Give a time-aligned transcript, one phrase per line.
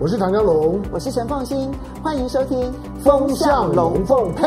[0.00, 1.72] 我是唐江龙，我是陈凤欣，
[2.04, 2.56] 欢迎收听
[3.02, 4.46] 《风向龙凤配》。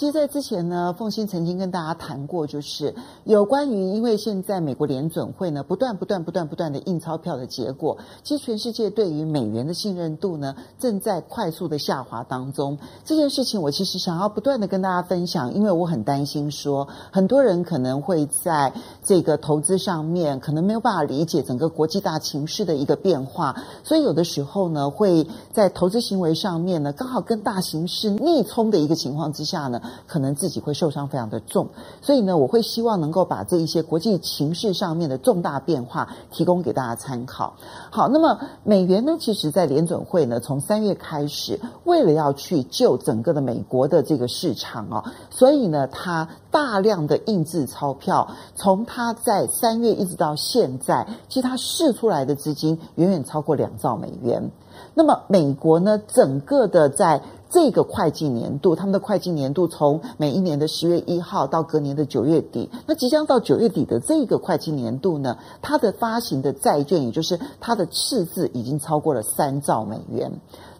[0.00, 12.78] 其实，在之前呢，凤欣曾经跟大家谈过，就是有关于因为现在美国联准会呢，不断、不断、不断、不断的印钞票的结果，其实全世界对于美元的信任度呢，正在快速的下滑当中。
[13.04, 18.72] 这件事情，我其实想要不断的跟大家分享，因为我很担心说，很多人可能会在
[19.04, 23.54] 这个投资上面，可能没有办法理解整个国际大情势的一个变化，
[23.84, 29.82] 所以有的时候呢，会在投资行为上面呢，刚好跟大形势逆冲的一个情况之下呢。
[30.06, 31.68] 可能自己会受伤非常的重，
[32.02, 37.54] 所以呢，我会希望能够把这一些国际情势上面的重大变化提供给大家参考。
[37.90, 54.50] 好，那么美元呢，其实在联准会呢，从三月开始，为了要去救整个的美国的这个市场啊，所以呢，它大量的印制钞票，从它在三月一直到现在，其实它释出来的资金远远超过两兆美元。
[54.94, 70.30] 那么美国呢，整个的在这个会计年度，他们的会计年度从每一年的十月一号到隔年的九月底，那即将到九月底的这个会计年度呢，它的发行的债券，也就是它的赤字已经超过了三兆美元。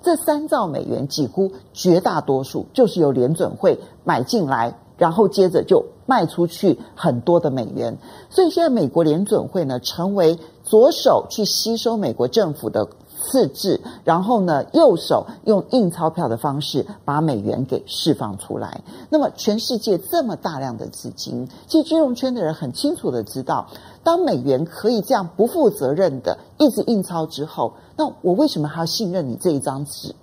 [0.01, 7.99] 这三兆美元几乎绝大多数就是由联准会买进来，然后接着就卖出去很多的美元。
[8.31, 12.89] 所以现在美国联准会呢，成为左手去吸收美国政府的。
[13.21, 18.83] 次制，然后呢，右手用印钞票的方式把美元给释放出来。
[19.11, 23.69] 那么，全世界这么大量的资金，其实金融圈的人很清楚的知道，
[24.03, 30.15] 当美元可以这样不负责任的一直印钞之后，那我为什么还要信任你这一张纸？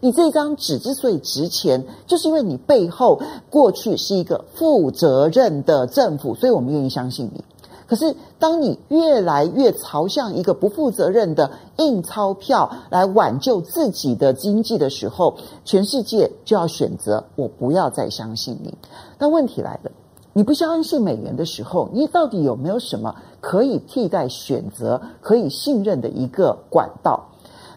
[0.00, 7.42] 你这张纸之所以值钱，就是因为你背后过去是一个负责任的政府，所以我们愿意相信你。
[7.86, 18.74] 可是，当你越来越朝向一个不负责任的印钞票来挽救自己的经济的时候，全世界就要选择我不要再相信你。
[19.18, 19.90] 但问题来了，
[20.32, 27.28] 你不相信美元的时候，你到底有没有什么可以替代选择、可以信任的一个管道？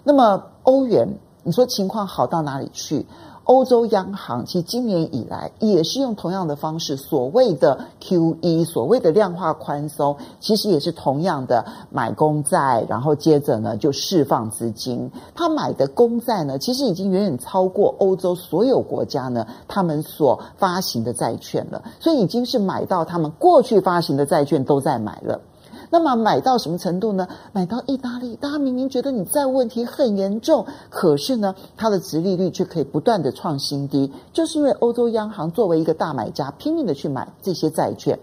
[0.03, 3.06] 那么欧元，你说情况好到哪里去？
[3.47, 15.09] 欧洲央行其实今年以来也是用同样的方式，所谓的 QE，所谓的量化宽松，其实也是同样的买公债，然后接着呢就释放资金。
[15.34, 25.40] 他买的公债呢，其实已经远远超过欧洲所有国家呢他们所发行的债券了，所以已经是买到他们过去发行的债券都在买了。
[25.89, 27.27] 那么买到什么程度呢？
[27.53, 38.19] 买到意大利，大家明明觉得你债务问题很严重，可是呢，它的殖利率却可以不断的创新低，就是因为欧洲央行作为一个大买家，拼命的去买这些债券。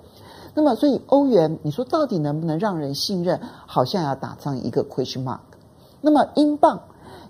[0.55, 3.41] 那么，所以欧元，你说到底能不能让人信任？
[3.67, 5.39] 好像要打上一个 question mark。
[6.01, 6.81] 那么英镑。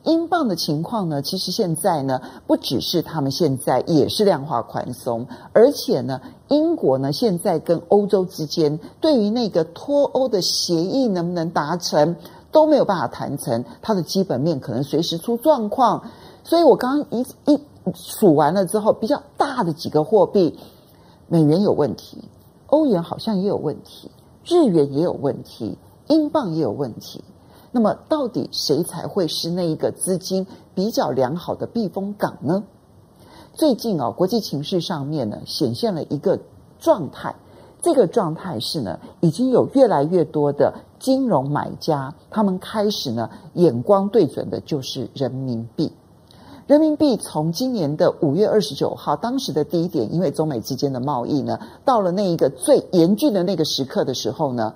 [0.04, 12.16] 英镑的情况呢，其实现在呢，不只是他们现在也是量化宽松，而且呢，英国呢现在跟欧洲之间对于那个脱欧的协议能不能达成
[12.52, 16.02] 都没有办法谈成，它的基本面可能随时出状况。
[16.44, 17.58] 所以我刚刚一一
[17.94, 20.58] 数完了之后，比较大的几个货币，
[21.28, 22.22] 美元有问题，
[22.66, 24.10] 欧元好像也有问题，
[24.44, 25.78] 日元也有问题，
[26.08, 27.24] 英镑也有问题。
[27.76, 30.46] 那么，到底谁才会是那一个资金
[30.76, 32.62] 比较良好的避风港呢？
[33.52, 36.38] 最近啊，国际情势上面呢，显现了一个
[36.78, 37.34] 状态。
[37.82, 45.90] 这个状态是呢，已经有越来越多的金融买家，他们开始呢，眼光对准的就是人民币。
[46.68, 54.74] 人民币从今年的五月二十九号，当时的低点，因为中美之间的贸易呢，到了那一个最严峻的那个时刻的时候呢。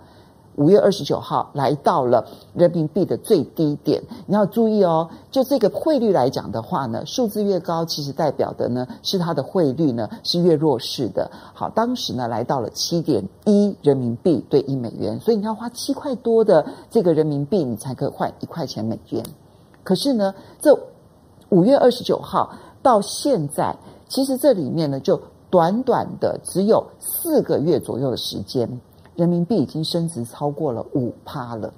[0.59, 5.09] 五月二十九号来到了人民币的最低点，你要注意哦。
[5.31, 11.31] 就这个汇率来讲的话呢，数字越高，其实代表的呢是它的汇率呢是越弱势的。
[11.55, 19.25] 好，当时呢来到了七点一人民币兑一美元，所以你要花七块多的这个人民币，你才可以换一块钱美元。
[19.85, 20.77] 可是呢，这
[21.51, 22.51] 五月二十九号
[22.83, 23.77] 到现在，
[24.09, 25.21] 其实这里面呢就
[25.51, 28.69] 短短的只有四个月左右的时间。
[29.19, 31.75] 人民币已经升值超过了五趴了，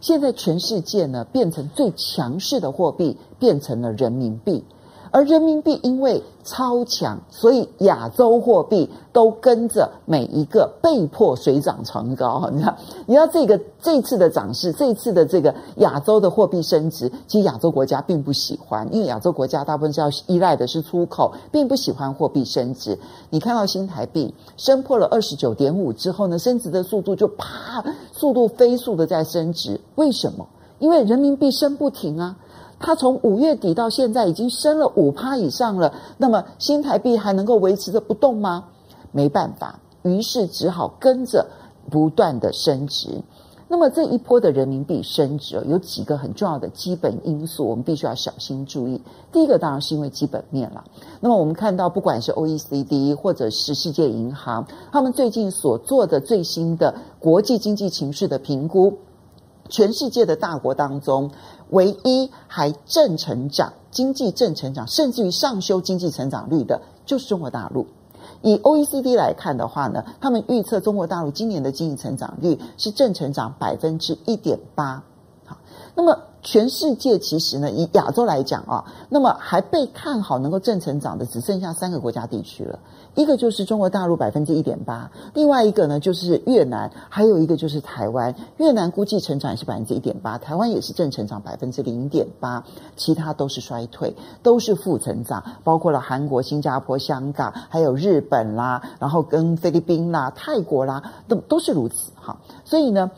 [0.00, 4.64] 现在全世界呢变成最强势的货币，变成了人民币。
[5.10, 12.48] 而人民币因为超强，所以亚洲货币都跟着每一个被迫水涨船高。
[12.52, 12.76] 你看，
[13.06, 22.98] 你要这个这次的涨势，这次的这个亚洲的货币升值，其实亚洲国家并不喜欢，因为亚洲国家大部分是要依赖的是出口，并不喜欢货币升值。
[23.30, 29.80] 你看到新台币升破了二十九点五之后呢，升值的速度就啪，速度飞速的在升值。
[29.96, 30.46] 为什么？
[30.78, 32.36] 因为人民币升不停啊，
[32.80, 35.94] 它从五月底到现在已经升了五趴以上了。
[36.16, 38.64] 那么新台币还能够维持着不动吗？
[39.10, 41.46] 没办法，于是只好跟着
[41.90, 43.22] 不断的升值。
[43.70, 49.02] 那么这一波的人民币升值有几个很重要的基本因素，我们必须要小心注意。
[49.30, 50.84] 第一个当然是因为基本面了。
[51.20, 58.96] 那么我们看到，不管是 OECD 或者是世界银行，他们最近所做的最新的国际经济情势的评估，
[59.68, 61.30] 全世界的大国当中，
[61.70, 67.86] 唯一还正成长、经济正成长，甚至于上修经济成长率的，就是中国大陆。
[68.42, 75.02] 以 OECD 来看的话呢，他们预测中国大陆今年的经济成长率是正成长百分之一点八。
[75.48, 75.56] 好，
[75.94, 76.18] 那么。
[76.40, 82.78] 全世界其实呢，以亚洲来讲啊，那么还被看好能够正成长的只剩下三个国家地区了。
[83.16, 88.32] 一个就是中国大陆百分之一点八，另外一个呢就是越南，还有一个就是台湾。
[88.58, 92.64] 越南估计成长也是百分之一点八，台湾也是正成长百分之零点八，
[92.96, 102.38] 其他都是衰退，都是负成长，包括了韩国、新加坡、香港，还有日本啦，然后跟菲律宾啦、泰国啦，都都是如此哈。
[102.64, 103.10] 所以呢，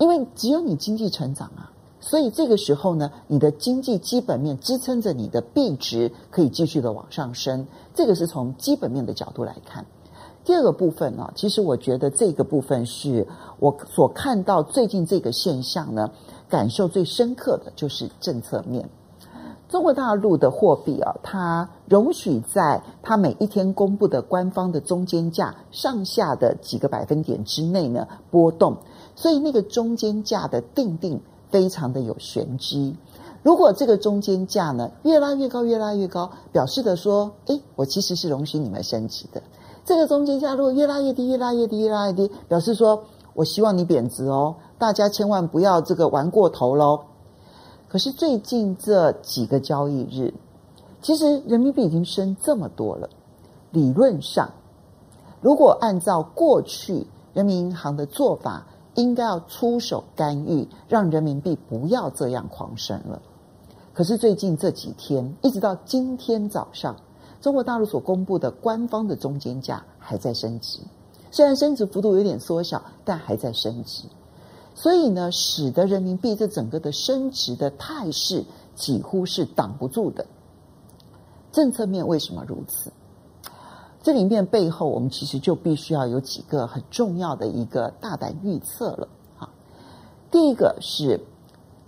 [0.00, 1.70] 因为只有你经济成长啊。
[2.02, 9.84] 所以这个时候呢，你的经济基本面支撑着你的币值可以继续的往上升，这个是从基本面的角度来看。
[10.42, 16.10] 第二个部分呢，其实我觉得这个部分是我所看到最近这个现象呢，
[16.48, 18.88] 感受最深刻的就是政策面。
[19.68, 28.78] 中国大陆的货币啊，它容许在它每一天公布的官方的中间价上下的几个百分点之内呢波动，
[29.14, 31.20] 所以那个中间价的定定。
[31.50, 32.96] 非常的有玄机。
[33.42, 39.42] 如果这个中间价呢越拉越高，越拉越高，表示的说，诶，我其实是容许你们升值的。
[39.84, 43.02] 这个中间价如果越拉越低，越拉越低，越拉越低，表示说
[43.34, 47.00] 我希望你贬值哦，大家千万不要这个玩过头喽。
[47.88, 50.32] 可是最近这几个交易日，
[51.02, 53.10] 其实人民币已经升这么多了。
[53.72, 54.48] 理论上，
[55.40, 63.22] 如果按照过去人民银行的做法，应该要出手干预，让人民币不要这样狂升了。
[63.92, 66.96] 可是最近这几天，一直到今天早上，
[67.40, 70.78] 中国大陆所公布的官方的中间价还在升值，
[71.30, 74.04] 虽然升值幅度有点缩小，但还在升值。
[74.74, 78.44] 所以呢，使得人民币这整个的升值的态势
[78.74, 80.24] 几乎是挡不住的。
[81.52, 82.90] 政策面为什么如此？
[84.02, 89.08] 这里面背后，我们其实就必须要有几个很重要的一个大胆预测了。
[89.36, 89.50] 哈，
[90.30, 91.20] 第一个是，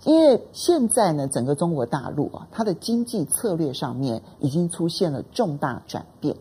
[0.03, 6.35] 因为现在呢，整个中国大陆啊，它的经济策略上面已经出现了重大转变。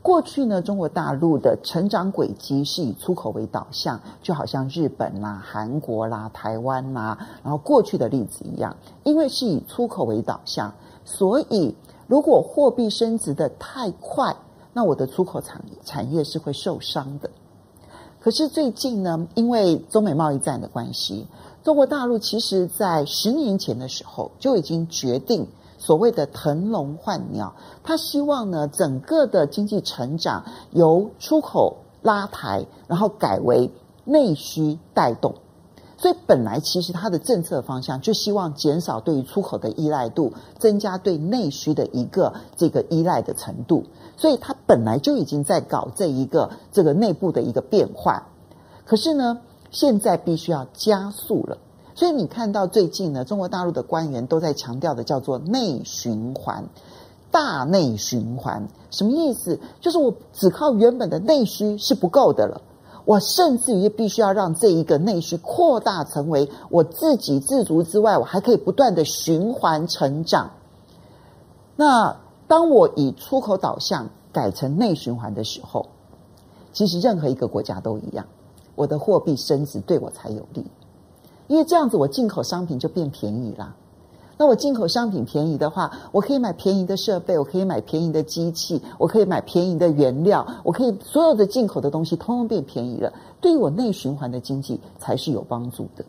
[0.00, 8.74] 过去呢，中国大陆的成长轨迹是以出口为导向，就好像日本啦、韩国啦、台湾啦，然后过去的例子一样，
[9.04, 10.72] 因为是以出口为导向，
[11.04, 11.76] 所以
[12.06, 14.34] 如果货币升值的太快，
[14.78, 17.28] 那我的出口产产业是会受伤的。
[18.20, 21.26] 可是最近呢，因为中美贸易战的关系，
[21.64, 25.48] 中国大陆其实在十年前的时候就已经决定
[25.78, 27.52] 所谓的腾笼换鸟，
[27.82, 33.72] 他希望呢，整个的经济成长由出口拉抬，然后改为
[34.04, 35.34] 内需带动。
[35.98, 43.84] 所以本来其实它的政策方向就希望减少对于出口的依赖度，增加对内需的一个这个依赖的程度。
[44.16, 48.28] 所以它本来就已经在搞这一个这个内部的一个变化。
[48.86, 49.40] 可是呢，
[49.72, 51.58] 现在必须要加速了。
[51.96, 56.64] 所以你看到最近呢，中国大陆的官员都在强调的叫做内循环，
[57.32, 59.58] 大内循环什么意思？
[59.80, 62.62] 就是我只靠原本的内需是不够的了。
[63.08, 70.50] 我甚至于必须要让这一个内需扩大成为我自给自足之外，我还可以不断的循环成长。
[71.74, 72.14] 那
[72.46, 75.86] 当我以出口导向改成内循环的时候，
[76.74, 78.26] 其实任何一个国家都一样，
[78.74, 80.66] 我的货币升值对我才有利，
[81.46, 83.74] 因为这样子我进口商品就变便宜啦。
[84.38, 96.04] 那我进口商品便宜的话，我可以买便宜的设备，我可以买便宜的机器，我可以买便宜的原料，我可以所有的进口的东西通通变便宜了，对于我内循环的经济才是有帮助的。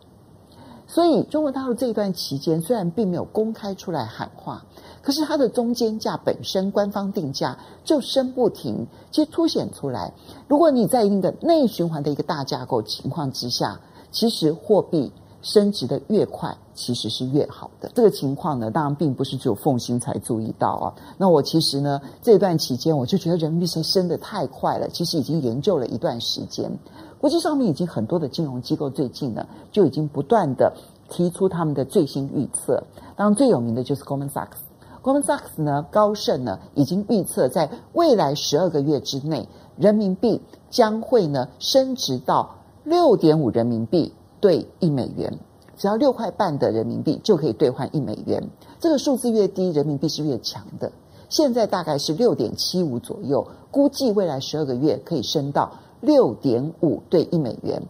[0.86, 4.64] 所以中国大陆这一段期间虽然并没有公开出来喊话，
[5.02, 10.12] 可是它的中间价本身官方定价就升不停，其实凸显出来，
[10.46, 13.80] 如果你在一定的内循环的一个大架构情况之下，
[14.12, 15.10] 其实货币。
[15.42, 17.90] 升值的越快，其实是越好的。
[17.94, 20.94] 这个情况呢，当然并不是只有凤馨才注意到啊。
[21.16, 24.88] 那我其实呢，这段期间我就觉得人民币升升得太快了。
[24.88, 26.70] 其实已经研究了一段时间，
[27.18, 30.72] 国际上面已经很多的金融机构最近呢，就已经不断的
[31.08, 32.82] 提出他们的最新预测，
[33.16, 34.58] 当然最有名的就是 Goldman Sachs。
[35.02, 45.38] Goldman Sachs 呢，高盛呢已经预测在未来十二个月之内，人民币将会呢升值到六点五人民币兑一美元，
[45.76, 48.42] 只要六块半的人民币就可以兑换一美元。
[48.78, 50.90] 这个数字越低，人民币是越强的。
[51.28, 55.70] 现在大概是六点七五左右，估计未来十二个月可以升到
[56.00, 57.82] 六点五兑一美元。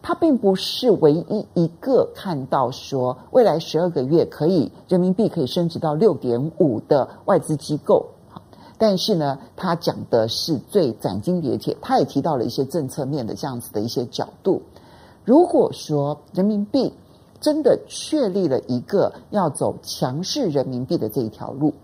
[0.00, 8.06] 它并不是唯一一个看到说未来十二个月可以人民币可以升值到六点五的外资机构，
[8.78, 14.62] 但是呢，他讲的是最斩钉截铁，他也提到了一些政策面的这样子的一些角度。
[15.28, 16.94] 如果说人民币
[17.38, 21.74] 真的确立了一个要走强势人民币的这一条路，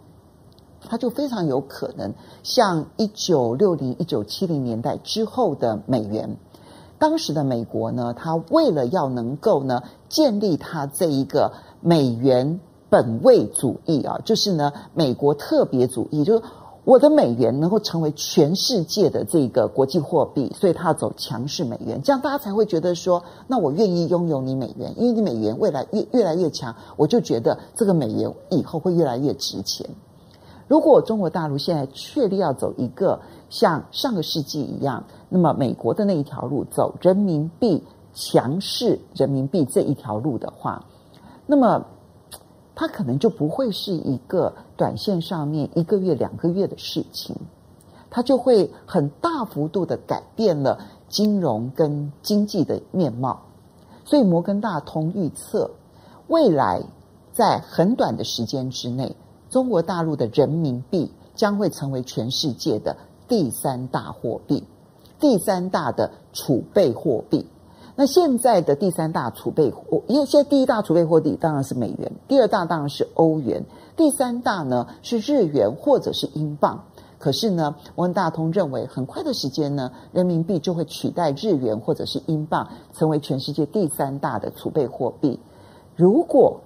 [0.81, 6.39] 它就非常有可能像一九六零、一九七零年代之后的美元。
[6.99, 16.43] 当时的美国呢，它为了要能够呢建立它这一个美元本位主义啊，就是呢美国特别主义，就是
[16.85, 29.89] 我的美元能够成为全世界的这个国际货币，所以它要走强势美元，这样大家才会觉得说，那我愿意拥有你美元，因为你美元未来越越来越强，我就觉得这个美元以后会越来越值钱。
[30.69, 40.85] 如果中国大陆现在确立要走一个像上个世纪一样，那么美国的那一条路走人民币强势人民币这一条路的话，
[41.47, 41.87] 那么
[42.75, 47.37] 它可能就不会是一个短线上面一个月两个月的事情，
[48.11, 50.79] 它就会很大幅度的改变了
[51.09, 53.43] 金融跟经济的面貌。
[54.05, 55.71] 所以摩根大通预测，
[56.27, 56.83] 未来
[57.33, 59.15] 在很短的时间之内。
[59.51, 62.97] 中国大陆的人民币将会成为全世界的
[63.29, 64.65] 第三大货币，
[65.21, 67.47] 第三大的储备货币。
[67.97, 73.65] 那现在的第三大储备货，因为现在第一大储备货币当然是美元，第二大当然是欧元，
[73.97, 76.85] 第三大呢是日元或者是英镑。
[77.17, 85.41] 可是呢，摩根大通认为，很快的时间呢，人民币就会取代日元或者是英镑，成为全世界第三大的储备货币。
[85.97, 86.61] 如果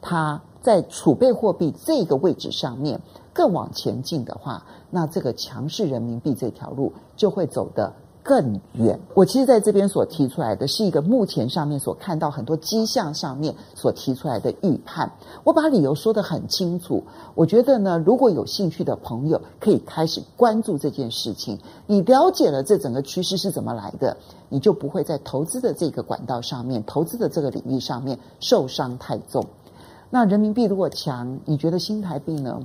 [0.00, 3.00] 它在储备货币这个位置上面
[3.34, 7.92] 更往前进的话，那这个强势人民币这条路就会走得
[8.28, 9.00] 更远。
[9.14, 15.10] 我其实在这边所提出来的是一个目前上面所看到很多迹象上面所提出来的预判。
[15.44, 17.02] 我把理由说得很清楚。
[17.34, 24.14] 我觉得呢，如果有兴趣的朋友可以开始关注这件事情，你了解了这整个趋势是怎么来的，
[24.50, 29.42] 你就不会在投资的这个管道上面、投资的这个领域上面受伤太重。
[30.10, 32.60] 那人民币如果强，你觉得新台币呢？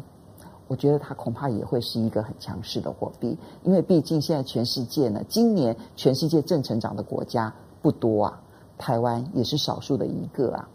[0.74, 8.42] 我觉得它恐怕也会是一个很强势的货币，因为毕竟现在全世界呢，今年全世界正成长的国家不多啊，
[8.76, 10.68] 台湾也是少数的一个啊。